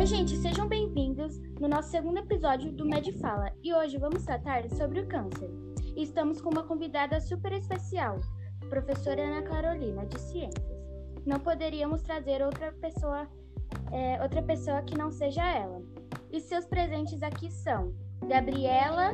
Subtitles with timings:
[0.00, 4.66] Oi, gente, sejam bem-vindos no nosso segundo episódio do Med Fala e hoje vamos tratar
[4.70, 5.50] sobre o câncer.
[5.94, 8.18] Estamos com uma convidada super especial,
[8.70, 10.64] professora Ana Carolina, de Ciências.
[11.26, 13.28] Não poderíamos trazer outra pessoa,
[13.92, 15.82] é, outra pessoa que não seja ela.
[16.32, 17.94] E seus presentes aqui são
[18.26, 19.12] Gabriela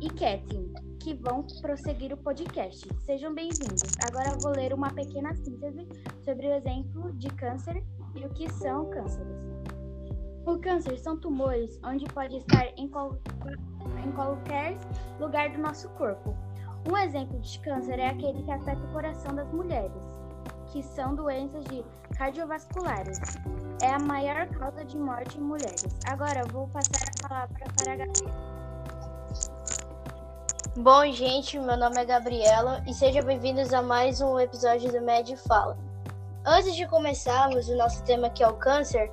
[0.00, 2.88] e Kathleen, que vão prosseguir o podcast.
[3.06, 3.84] Sejam bem-vindos.
[4.04, 5.86] Agora vou ler uma pequena síntese
[6.24, 7.84] sobre o exemplo de câncer
[8.16, 9.63] e o que são cânceres.
[10.46, 13.16] O câncer são tumores onde pode estar em, qual,
[14.04, 14.76] em qualquer
[15.18, 16.36] lugar do nosso corpo.
[16.86, 20.02] Um exemplo de câncer é aquele que afeta o coração das mulheres,
[20.70, 21.82] que são doenças de
[22.18, 23.18] cardiovasculares.
[23.82, 25.86] É a maior causa de morte em mulheres.
[26.06, 28.54] Agora vou passar a palavra para a Gabriela.
[30.76, 35.34] Bom, gente, meu nome é Gabriela e sejam bem-vindos a mais um episódio do Med
[35.48, 35.78] Fala.
[36.44, 39.10] Antes de começarmos o nosso tema que é o câncer,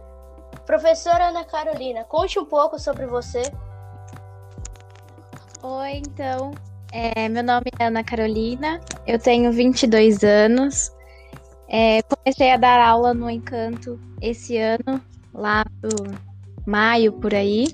[0.65, 3.41] Professora Ana Carolina, conte um pouco sobre você.
[5.63, 6.51] Oi, então,
[6.91, 10.91] é, meu nome é Ana Carolina, eu tenho 22 anos.
[11.69, 15.01] É, comecei a dar aula no Encanto esse ano,
[15.33, 15.91] lá pro
[16.65, 17.67] maio, por aí.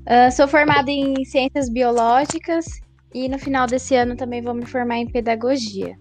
[0.00, 2.66] Uh, sou formada em Ciências Biológicas
[3.14, 5.96] e no final desse ano também vou me formar em Pedagogia.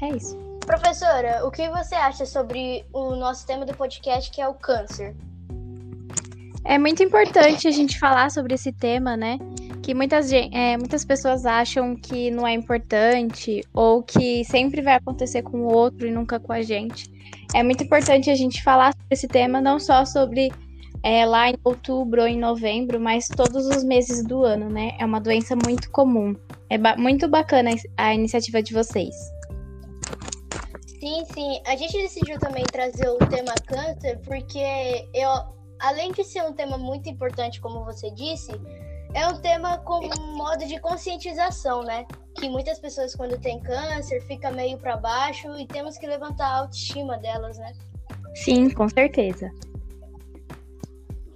[0.00, 0.47] É isso.
[0.68, 5.16] Professora, o que você acha sobre o nosso tema do podcast, que é o câncer?
[6.62, 9.38] É muito importante a gente falar sobre esse tema, né?
[9.82, 15.40] Que muitas, é, muitas pessoas acham que não é importante ou que sempre vai acontecer
[15.40, 17.10] com o outro e nunca com a gente.
[17.54, 20.52] É muito importante a gente falar sobre esse tema, não só sobre
[21.02, 24.90] é, lá em outubro ou em novembro, mas todos os meses do ano, né?
[25.00, 26.36] É uma doença muito comum.
[26.68, 29.37] É ba muito bacana a iniciativa de vocês.
[31.00, 31.60] Sim, sim.
[31.66, 35.30] A gente decidiu também trazer o tema câncer porque eu,
[35.78, 38.52] além de ser um tema muito importante, como você disse,
[39.14, 42.04] é um tema com um modo de conscientização, né?
[42.34, 46.58] Que muitas pessoas quando têm câncer fica meio para baixo e temos que levantar a
[46.58, 47.72] autoestima delas, né?
[48.34, 49.50] Sim, com certeza.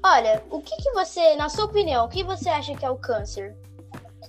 [0.05, 2.97] Olha, o que, que você, na sua opinião, o que você acha que é o
[2.97, 3.57] câncer?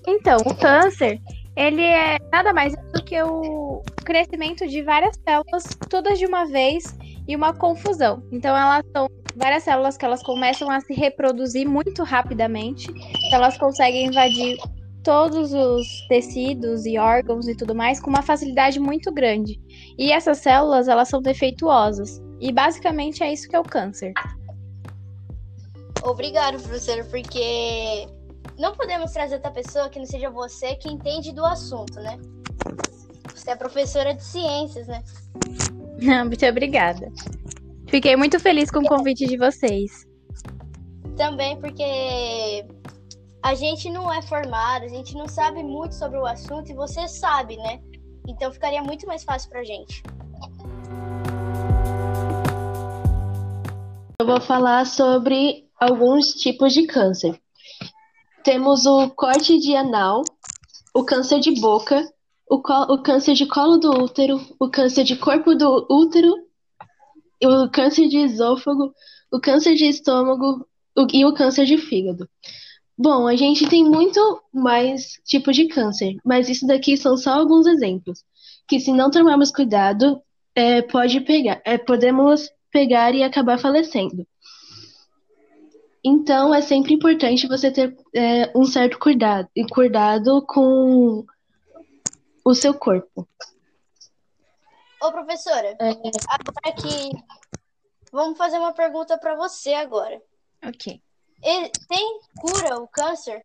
[0.07, 1.19] Então, o câncer
[1.55, 6.83] ele é nada mais do que o crescimento de várias células, todas de uma vez,
[7.27, 8.23] e uma confusão.
[8.31, 13.57] Então, elas são várias células que elas começam a se reproduzir muito rapidamente, então elas
[13.57, 14.57] conseguem invadir
[15.03, 19.59] todos os tecidos e órgãos e tudo mais com uma facilidade muito grande.
[19.97, 22.21] E essas células, elas são defeituosas.
[22.39, 24.13] E basicamente é isso que é o câncer.
[26.03, 28.07] Obrigado, professora, porque
[28.57, 32.17] não podemos trazer outra pessoa que não seja você que entende do assunto, né?
[33.43, 35.03] Você é professora de ciências, né?
[36.23, 37.11] Muito obrigada.
[37.89, 40.07] Fiquei muito feliz com o convite de vocês.
[41.17, 42.65] Também porque
[43.43, 47.05] a gente não é formado, a gente não sabe muito sobre o assunto e você
[47.05, 47.81] sabe, né?
[48.29, 50.01] Então ficaria muito mais fácil pra gente.
[54.21, 57.37] Eu vou falar sobre alguns tipos de câncer.
[58.41, 60.23] Temos o corte de anal,
[60.93, 62.01] o câncer de boca,
[62.49, 66.33] o, o câncer de colo do útero, o câncer de corpo do útero,
[67.43, 68.93] o câncer de esôfago,
[69.31, 72.29] o câncer de estômago o, e o câncer de fígado.
[72.97, 77.65] Bom, a gente tem muito mais tipos de câncer, mas isso daqui são só alguns
[77.65, 78.23] exemplos,
[78.67, 80.21] que se não tomarmos cuidado,
[80.55, 84.27] é, pode pegar, é, podemos pegar e acabar falecendo.
[86.05, 91.25] Então, é sempre importante você ter é, um certo cuidado, cuidado com
[92.43, 93.27] o seu corpo.
[95.01, 95.89] Ô, professora, é...
[96.27, 97.11] agora que.
[98.11, 100.21] Vamos fazer uma pergunta para você agora.
[100.65, 101.01] Ok.
[101.41, 103.43] Ele tem cura o câncer?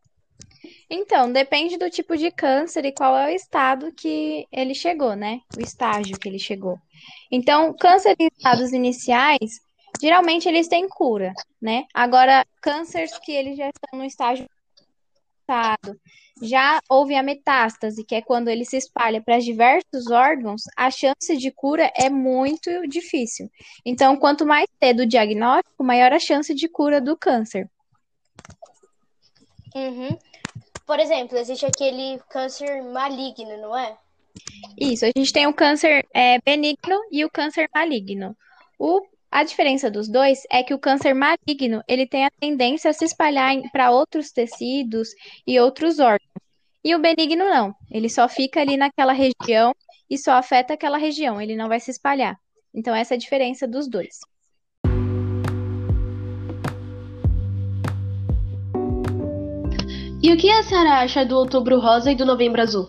[0.91, 5.41] Então, depende do tipo de câncer e qual é o estado que ele chegou, né?
[5.57, 6.79] O estágio que ele chegou.
[7.31, 9.61] Então, câncer em estados iniciais,
[10.01, 11.87] geralmente eles têm cura, né?
[11.93, 14.49] Agora, cânceres que eles já estão no estágio
[16.43, 21.37] já houve a metástase, que é quando ele se espalha para diversos órgãos, a chance
[21.37, 23.51] de cura é muito difícil.
[23.85, 27.69] Então, quanto mais cedo o diagnóstico, maior a chance de cura do câncer.
[29.75, 30.17] Uhum.
[30.87, 33.97] Por exemplo, existe aquele câncer maligno, não é?
[34.79, 38.37] Isso, a gente tem o câncer é, benigno e o câncer maligno.
[38.79, 42.95] O a diferença dos dois é que o câncer maligno ele tem a tendência a
[42.95, 45.11] se espalhar para outros tecidos
[45.47, 46.29] e outros órgãos.
[46.83, 49.75] E o benigno não, ele só fica ali naquela região
[50.09, 52.37] e só afeta aquela região, ele não vai se espalhar.
[52.75, 54.21] Então, essa é a diferença dos dois.
[60.23, 62.89] E o que a senhora acha do Outubro Rosa e do Novembro Azul?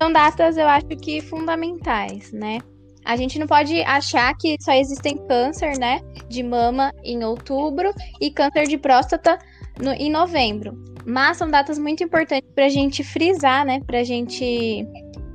[0.00, 2.58] São datas, eu acho que fundamentais, né?
[3.04, 8.30] A gente não pode achar que só existem câncer, né, de mama em outubro e
[8.30, 9.38] câncer de próstata
[9.80, 10.78] no, em novembro.
[11.06, 14.86] Mas são datas muito importantes para a gente frisar, né, para a gente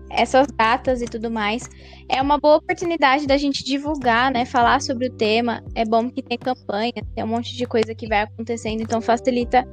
[0.10, 1.70] essas datas e tudo mais.
[2.08, 5.64] É uma boa oportunidade da gente divulgar, né, falar sobre o tema.
[5.74, 9.68] É bom que tem campanha, tem um monte de coisa que vai acontecendo, então facilita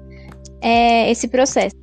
[0.61, 1.77] é, esse processo.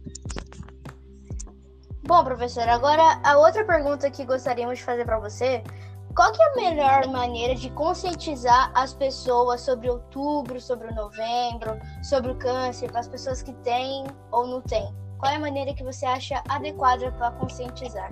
[2.03, 5.61] Bom, professora, agora a outra pergunta que gostaríamos de fazer para você
[6.15, 12.31] qual é a melhor maneira de conscientizar as pessoas sobre outubro, sobre o novembro, sobre
[12.31, 14.93] o câncer, para as pessoas que têm ou não têm?
[15.17, 18.11] Qual é a maneira que você acha adequada para conscientizar?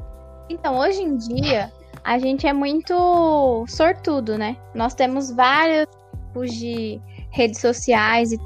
[0.49, 1.71] Então, hoje em dia,
[2.03, 4.57] a gente é muito sortudo, né?
[4.73, 5.87] Nós temos vários
[6.27, 7.01] tipos de
[7.31, 8.39] redes sociais e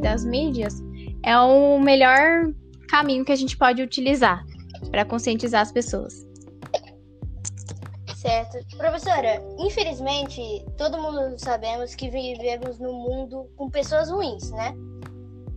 [0.00, 0.82] das mídias
[1.24, 2.52] é o melhor
[2.88, 4.44] caminho que a gente pode utilizar
[4.90, 6.26] para conscientizar as pessoas.
[8.14, 8.58] Certo.
[8.76, 10.40] Professora, infelizmente,
[10.78, 14.74] todo mundo sabemos que vivemos num mundo com pessoas ruins, né?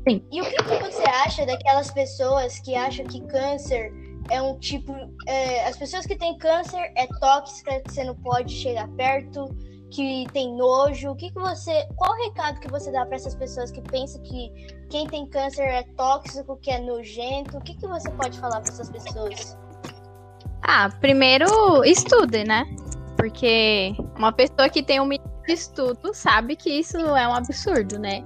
[0.08, 0.24] Sim.
[0.32, 3.92] E o que, que você acha daquelas pessoas que acham que câncer
[4.30, 4.94] é um tipo.
[5.28, 9.46] É, as pessoas que têm câncer é tóxica, que você não pode chegar perto,
[9.92, 11.12] que tem nojo.
[11.12, 11.88] O que, que você.
[11.96, 14.52] Qual o recado que você dá para essas pessoas que pensam que
[14.90, 17.58] quem tem câncer é tóxico, que é nojento?
[17.58, 19.58] O que, que você pode falar para essas pessoas?
[20.64, 22.66] Ah, primeiro estude, né?
[23.16, 28.24] Porque uma pessoa que tem um de estudo sabe que isso é um absurdo, né?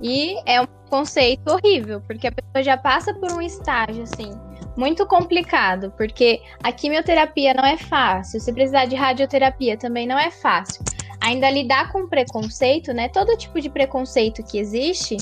[0.00, 4.32] E é um conceito horrível, porque a pessoa já passa por um estágio assim
[4.76, 10.30] muito complicado, porque a quimioterapia não é fácil, se precisar de radioterapia também não é
[10.30, 10.82] fácil.
[11.22, 13.08] Ainda lidar com preconceito, né?
[13.08, 15.16] Todo tipo de preconceito que existe,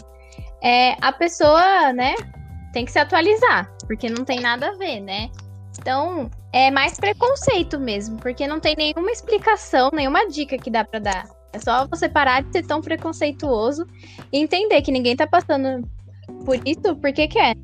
[0.62, 2.14] é, a pessoa, né,
[2.72, 5.30] tem que se atualizar, porque não tem nada a ver, né?
[5.78, 10.98] Então, é mais preconceito mesmo, porque não tem nenhuma explicação, nenhuma dica que dá para
[10.98, 11.28] dar.
[11.52, 13.86] É só você parar de ser tão preconceituoso
[14.32, 15.88] e entender que ninguém tá passando
[16.44, 17.56] por isso porque quer.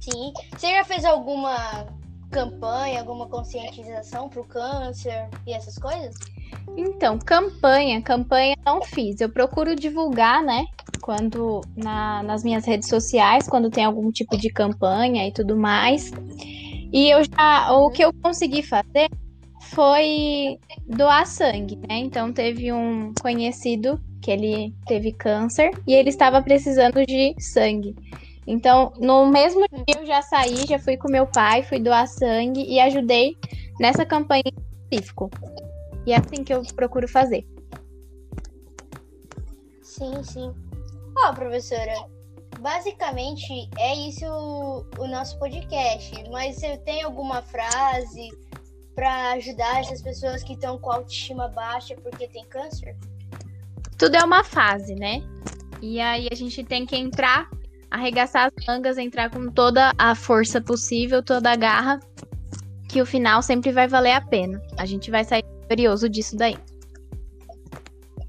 [0.00, 0.32] Sim.
[0.56, 1.86] Você já fez alguma
[2.34, 6.16] campanha, alguma conscientização pro câncer e essas coisas?
[6.76, 9.20] Então, campanha, campanha não fiz.
[9.20, 10.64] Eu procuro divulgar, né?
[11.00, 16.10] Quando na, nas minhas redes sociais, quando tem algum tipo de campanha e tudo mais.
[16.92, 19.08] E eu já, o que eu consegui fazer
[19.60, 21.98] foi doar sangue, né?
[21.98, 27.94] Então teve um conhecido que ele teve câncer e ele estava precisando de sangue.
[28.46, 32.62] Então, no mesmo dia eu já saí, já fui com meu pai, fui doar sangue
[32.62, 33.36] e ajudei
[33.80, 35.30] nessa campanha em específico.
[36.06, 37.46] E é assim que eu procuro fazer.
[39.82, 40.52] Sim, sim.
[41.16, 41.94] Ó, oh, professora,
[42.60, 44.26] basicamente é isso
[44.98, 46.12] o, nosso podcast.
[46.30, 48.30] Mas você tem alguma frase
[48.94, 52.96] para ajudar essas pessoas que estão com autoestima baixa porque tem câncer?
[53.98, 55.22] Tudo é uma fase, né?
[55.80, 57.48] E aí a gente tem que entrar,
[57.94, 62.00] arregaçar as mangas, entrar com toda a força possível, toda a garra,
[62.88, 64.60] que o final sempre vai valer a pena.
[64.76, 66.56] A gente vai sair vitorioso disso daí.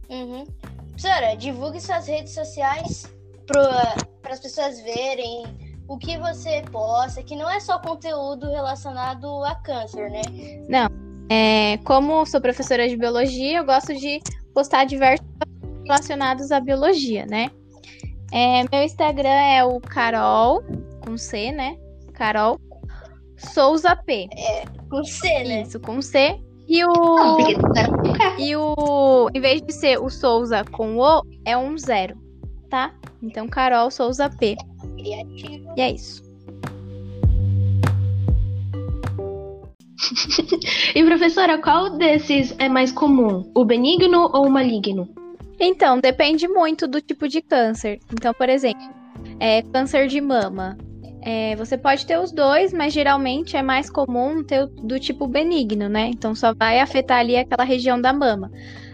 [0.10, 0.45] Uhum.
[0.91, 3.12] Professora, divulgue suas redes sociais
[3.48, 5.43] para as pessoas verem
[5.88, 10.22] o que você posta, que não é só conteúdo relacionado a câncer, né?
[10.69, 10.88] Não.
[11.29, 14.22] É, como sou professora de biologia, eu gosto de
[14.53, 15.25] postar diversos
[15.84, 17.50] relacionados à biologia, né?
[18.32, 20.63] É, meu Instagram é o Carol,
[21.01, 21.77] com C, né?
[22.13, 22.60] Carol
[23.38, 24.27] Souza P.
[24.32, 25.62] É, com C, né?
[25.62, 26.39] Isso, com C.
[26.67, 27.38] E o.
[28.39, 29.29] E o.
[29.34, 32.17] Em vez de ser o Souza com o, é um zero,
[32.70, 32.94] tá?
[33.22, 34.55] Então, Carol Souza P.
[34.98, 35.74] Criativo.
[35.77, 36.24] E é isso.
[40.96, 43.50] e professora, qual desses é mais comum?
[43.55, 45.08] O benigno ou o maligno?
[45.59, 48.00] Então, depende muito do tipo de câncer.
[48.12, 48.83] Então, por exemplo,
[49.39, 50.77] é, câncer de mama.
[51.21, 55.89] É, você pode ter os dois, mas geralmente é mais comum ter do tipo benigno,
[55.89, 56.12] né?
[56.13, 58.51] Então só vai afetar ali aquela região da mama.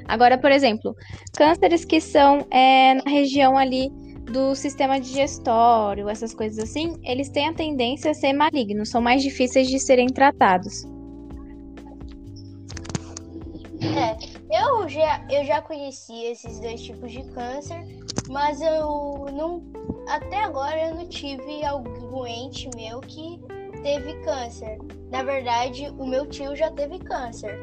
[0.08, 0.96] Agora, por exemplo,
[1.36, 3.90] cânceres que são é, na região ali
[4.32, 9.22] do sistema digestório, essas coisas assim, eles têm a tendência a ser malignos, são mais
[9.22, 10.86] difíceis de serem tratados.
[14.82, 17.84] Eu já, eu já conheci esses dois tipos de câncer,
[18.28, 19.64] mas eu não.
[20.08, 23.40] Até agora eu não tive algum ente meu que
[23.84, 24.78] teve câncer.
[25.12, 27.58] Na verdade, o meu tio já teve câncer.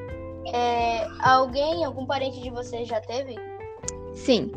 [0.52, 3.34] É, alguém, algum parente de vocês já teve?
[4.14, 4.52] Sim.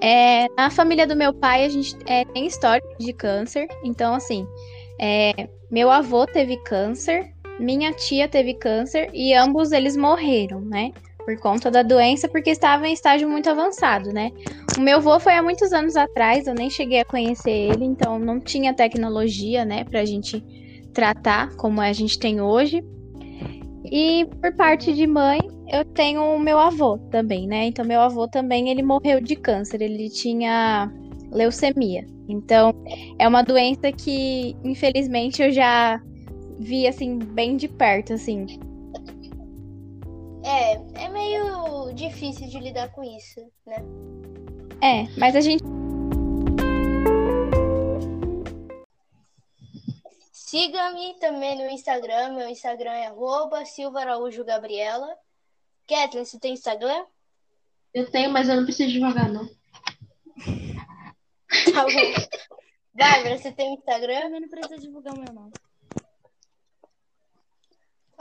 [0.00, 3.66] É, na família do meu pai, a gente é, tem história de câncer.
[3.82, 4.46] Então, assim,
[5.00, 10.92] é, meu avô teve câncer, minha tia teve câncer e ambos eles morreram, né?
[11.24, 14.30] Por conta da doença, porque estava em estágio muito avançado, né?
[14.76, 18.18] O meu avô foi há muitos anos atrás, eu nem cheguei a conhecer ele, então
[18.18, 20.42] não tinha tecnologia, né, pra gente
[20.92, 22.82] tratar como a gente tem hoje.
[23.84, 25.38] E por parte de mãe,
[25.68, 27.66] eu tenho o meu avô também, né?
[27.66, 30.90] Então meu avô também ele morreu de câncer, ele tinha
[31.30, 32.04] leucemia.
[32.28, 32.72] Então
[33.18, 36.00] é uma doença que infelizmente eu já
[36.58, 38.46] vi assim bem de perto assim.
[40.44, 43.76] É, é meio difícil de lidar com isso, né?
[44.82, 45.62] É, mas a gente
[50.52, 52.34] Siga-me também no Instagram.
[52.34, 55.16] Meu Instagram é arroba Silva Araújo Gabriela.
[55.88, 57.06] Kathleen, você tem Instagram?
[57.94, 59.48] Eu tenho, mas eu não preciso divulgar, não.
[61.72, 62.58] Tá bom.
[62.94, 64.20] Bárbara, você tem Instagram?
[64.22, 65.52] Também não precisa divulgar o meu nome.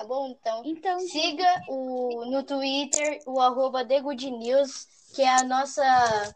[0.01, 0.63] Tá bom, então.
[0.65, 6.35] Então, Siga o, no Twitter o arroba News, que é a nossa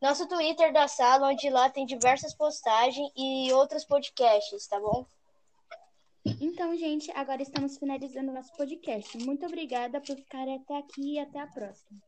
[0.00, 5.04] nosso Twitter da sala, onde lá tem diversas postagens e outros podcasts, tá bom?
[6.24, 9.18] Então, gente, agora estamos finalizando nosso podcast.
[9.18, 12.00] Muito obrigada por ficarem até aqui e até a próxima.